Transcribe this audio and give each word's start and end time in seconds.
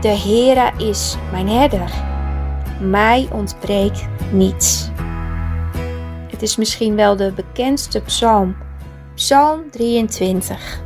De 0.00 0.08
Heere 0.08 0.72
is 0.76 1.16
mijn 1.30 1.48
herder. 1.48 1.90
Mij 2.80 3.28
ontbreekt 3.32 4.06
niets. 4.32 4.88
Het 6.30 6.42
is 6.42 6.56
misschien 6.56 6.96
wel 6.96 7.16
de 7.16 7.32
bekendste 7.32 8.00
psalm, 8.00 8.56
Psalm 9.14 9.70
23. 9.70 10.80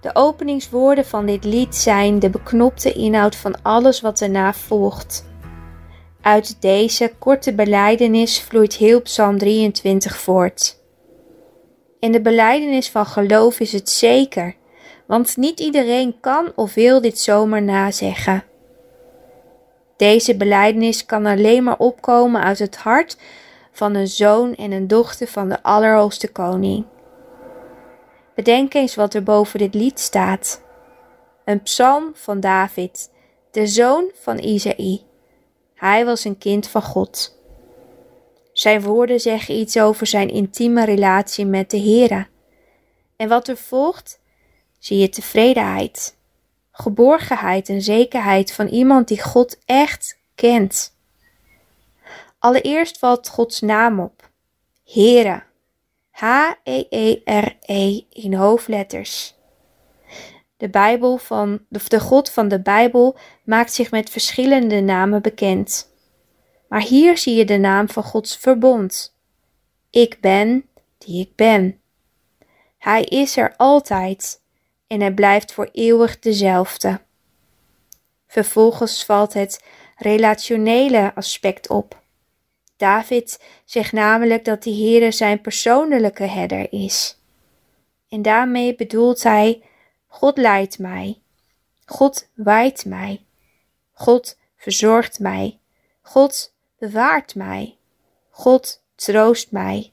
De 0.00 0.10
openingswoorden 0.14 1.04
van 1.04 1.26
dit 1.26 1.44
lied 1.44 1.76
zijn 1.76 2.18
de 2.18 2.30
beknopte 2.30 2.92
inhoud 2.92 3.36
van 3.36 3.62
alles 3.62 4.00
wat 4.00 4.20
erna 4.20 4.52
volgt. 4.52 5.24
Uit 6.20 6.56
deze 6.60 7.12
korte 7.18 7.54
beleidenis 7.54 8.40
vloeit 8.40 8.74
heel 8.74 9.02
Psalm 9.02 9.38
23 9.38 10.16
voort. 10.16 10.80
In 12.00 12.12
de 12.12 12.20
beleidenis 12.20 12.90
van 12.90 13.06
geloof 13.06 13.60
is 13.60 13.72
het 13.72 13.90
zeker 13.90 14.60
want 15.12 15.36
niet 15.36 15.60
iedereen 15.60 16.20
kan 16.20 16.52
of 16.54 16.74
wil 16.74 17.00
dit 17.00 17.18
zomaar 17.18 17.62
nazeggen. 17.62 18.44
Deze 19.96 20.36
belijdenis 20.36 21.06
kan 21.06 21.26
alleen 21.26 21.64
maar 21.64 21.78
opkomen 21.78 22.42
uit 22.42 22.58
het 22.58 22.76
hart 22.76 23.16
van 23.72 23.94
een 23.94 24.06
zoon 24.06 24.54
en 24.54 24.72
een 24.72 24.86
dochter 24.86 25.26
van 25.26 25.48
de 25.48 25.62
Allerhoogste 25.62 26.32
Koning. 26.32 26.84
Bedenk 28.34 28.74
eens 28.74 28.94
wat 28.94 29.14
er 29.14 29.22
boven 29.22 29.58
dit 29.58 29.74
lied 29.74 30.00
staat. 30.00 30.62
Een 31.44 31.62
psalm 31.62 32.10
van 32.14 32.40
David, 32.40 33.10
de 33.50 33.66
zoon 33.66 34.10
van 34.14 34.38
Isaïe. 34.38 35.02
Hij 35.74 36.04
was 36.04 36.24
een 36.24 36.38
kind 36.38 36.68
van 36.68 36.82
God. 36.82 37.38
Zijn 38.52 38.82
woorden 38.82 39.20
zeggen 39.20 39.54
iets 39.54 39.78
over 39.78 40.06
zijn 40.06 40.28
intieme 40.28 40.84
relatie 40.84 41.46
met 41.46 41.70
de 41.70 41.80
Heere. 41.80 42.26
En 43.16 43.28
wat 43.28 43.48
er 43.48 43.56
volgt 43.56 44.20
zie 44.82 44.98
je 44.98 45.08
tevredenheid, 45.08 46.16
geborgenheid 46.70 47.68
en 47.68 47.82
zekerheid 47.82 48.52
van 48.52 48.66
iemand 48.66 49.08
die 49.08 49.22
God 49.22 49.58
echt 49.64 50.18
kent. 50.34 50.96
Allereerst 52.38 52.98
valt 52.98 53.28
Gods 53.28 53.60
naam 53.60 54.00
op. 54.00 54.30
Heere. 54.84 55.42
H-E-E-R-E 56.10 57.56
-E 57.66 58.04
in 58.10 58.34
hoofdletters. 58.34 59.34
De 60.56 60.68
Bijbel 60.68 61.16
van, 61.18 61.64
de 61.68 62.00
God 62.00 62.30
van 62.30 62.48
de 62.48 62.60
Bijbel 62.60 63.16
maakt 63.44 63.72
zich 63.72 63.90
met 63.90 64.10
verschillende 64.10 64.80
namen 64.80 65.22
bekend. 65.22 65.90
Maar 66.68 66.82
hier 66.82 67.18
zie 67.18 67.34
je 67.34 67.44
de 67.44 67.58
naam 67.58 67.88
van 67.88 68.02
Gods 68.02 68.36
verbond. 68.36 69.16
Ik 69.90 70.20
ben 70.20 70.64
die 70.98 71.20
ik 71.20 71.36
ben. 71.36 71.80
Hij 72.78 73.04
is 73.04 73.36
er 73.36 73.54
altijd 73.56 74.41
en 74.92 75.00
hij 75.00 75.12
blijft 75.12 75.52
voor 75.52 75.68
eeuwig 75.72 76.18
dezelfde. 76.18 77.00
Vervolgens 78.26 79.04
valt 79.04 79.32
het 79.32 79.64
relationele 79.96 81.14
aspect 81.14 81.68
op. 81.68 82.02
David 82.76 83.42
zegt 83.64 83.92
namelijk 83.92 84.44
dat 84.44 84.62
de 84.62 84.70
Heere 84.70 85.12
zijn 85.12 85.40
persoonlijke 85.40 86.24
herder 86.24 86.72
is. 86.72 87.18
En 88.08 88.22
daarmee 88.22 88.74
bedoelt 88.74 89.22
hij: 89.22 89.62
God 90.06 90.36
leidt 90.36 90.78
mij, 90.78 91.20
God 91.84 92.28
waait 92.34 92.84
mij, 92.84 93.24
God 93.92 94.38
verzorgt 94.56 95.18
mij, 95.18 95.58
God 96.02 96.54
bewaart 96.78 97.34
mij, 97.34 97.76
God 98.30 98.82
troost 98.94 99.50
mij 99.50 99.92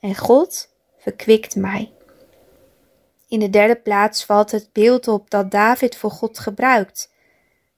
en 0.00 0.16
God 0.16 0.74
verkwikt 0.98 1.56
mij. 1.56 1.92
In 3.30 3.38
de 3.38 3.50
derde 3.50 3.76
plaats 3.76 4.24
valt 4.24 4.50
het 4.50 4.68
beeld 4.72 5.08
op 5.08 5.30
dat 5.30 5.50
David 5.50 5.96
voor 5.96 6.10
God 6.10 6.38
gebruikt. 6.38 7.12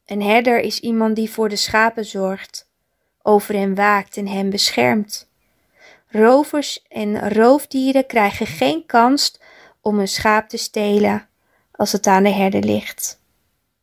Een 0.07 0.23
herder 0.23 0.61
is 0.61 0.81
iemand 0.81 1.17
die 1.17 1.31
voor 1.31 1.49
de 1.49 1.57
schapen 1.57 2.05
zorgt, 2.05 2.69
over 3.23 3.55
hen 3.55 3.75
waakt 3.75 4.17
en 4.17 4.27
hen 4.27 4.51
beschermt. 4.51 5.29
Rovers 6.09 6.85
en 6.89 7.33
roofdieren 7.33 8.07
krijgen 8.07 8.47
geen 8.47 8.87
kans 8.87 9.41
om 9.81 9.99
een 9.99 10.09
schaap 10.09 10.49
te 10.49 10.57
stelen 10.57 11.29
als 11.73 11.93
het 11.93 12.07
aan 12.07 12.23
de 12.23 12.31
herder 12.31 12.63
ligt. 12.63 13.21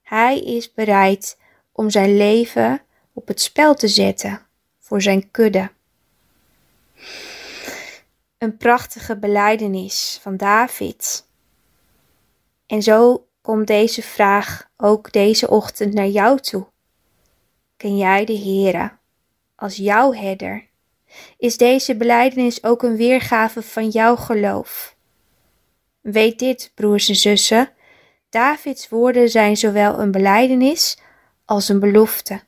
Hij 0.02 0.40
is 0.40 0.74
bereid 0.74 1.38
om 1.72 1.90
zijn 1.90 2.18
leven 2.18 2.82
op 3.14 3.28
het 3.28 3.42
spel 3.42 3.76
te 3.76 3.88
zetten 3.88 4.42
voor 4.80 5.02
zijn 5.02 5.32
kudde. 5.32 5.72
Een 8.38 8.58
prachtige 8.58 9.18
beleidenis 9.18 10.20
van 10.22 10.38
David 10.38 11.28
en 12.70 12.82
zo 12.84 13.28
komt 13.42 13.68
deze 13.68 14.02
vraag 14.02 14.70
ook 14.78 15.12
deze 15.12 15.50
ochtend 15.50 15.94
naar 15.94 16.08
jou 16.08 16.40
toe. 16.40 16.68
Ken 17.78 17.98
jij 17.98 18.26
de 18.26 18.38
Heere 18.38 18.92
als 19.56 19.76
jouw 19.76 20.14
herder? 20.14 20.68
Is 21.38 21.58
deze 21.58 21.96
belijdenis 21.96 22.64
ook 22.64 22.84
een 22.84 22.96
weergave 22.96 23.62
van 23.62 23.90
jouw 23.90 24.16
geloof? 24.16 24.96
Weet 26.02 26.40
dit, 26.40 26.72
broers 26.76 27.10
en 27.10 27.16
zussen, 27.16 27.72
Davids 28.30 28.90
woorden 28.90 29.30
zijn 29.30 29.58
zowel 29.58 30.00
een 30.00 30.12
belijdenis 30.12 30.98
als 31.46 31.70
een 31.70 31.80
belofte. 31.80 32.42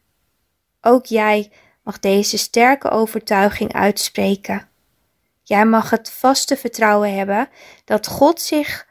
Ook 0.82 1.06
jij 1.06 1.52
mag 1.84 2.00
deze 2.00 2.38
sterke 2.38 2.90
overtuiging 2.90 3.74
uitspreken. 3.74 4.70
Jij 5.44 5.66
mag 5.66 5.90
het 5.90 6.12
vaste 6.12 6.58
vertrouwen 6.58 7.16
hebben 7.16 7.50
dat 7.86 8.08
God 8.08 8.42
zich 8.42 8.90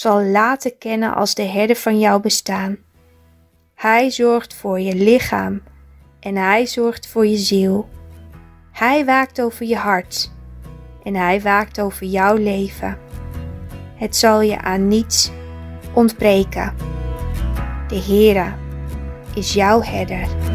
zal 0.00 0.22
laten 0.22 0.78
kennen 0.78 1.14
als 1.14 1.34
de 1.34 1.42
herder 1.42 1.76
van 1.76 1.98
jouw 1.98 2.20
bestaan. 2.20 2.78
Hij 3.74 4.10
zorgt 4.10 4.54
voor 4.54 4.80
je 4.80 4.94
lichaam 4.94 5.62
en 6.20 6.36
hij 6.36 6.66
zorgt 6.66 7.06
voor 7.06 7.26
je 7.26 7.36
ziel. 7.36 7.88
Hij 8.72 9.04
waakt 9.04 9.40
over 9.40 9.66
je 9.66 9.76
hart 9.76 10.32
en 11.02 11.14
hij 11.14 11.40
waakt 11.40 11.80
over 11.80 12.06
jouw 12.06 12.36
leven. 12.36 12.98
Het 13.94 14.16
zal 14.16 14.40
je 14.40 14.60
aan 14.60 14.88
niets 14.88 15.30
ontbreken. 15.94 16.74
De 17.88 18.02
Heere 18.02 18.52
is 19.34 19.52
jouw 19.52 19.82
herder. 19.82 20.49